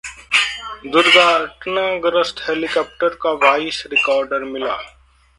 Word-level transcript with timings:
दुर्घटनाग्रस्त 0.85 2.41
हेलीकॉप्टर 2.47 3.17
का 3.21 3.31
voice 3.43 3.83
recorder 3.91 4.43
मिला 4.45 4.75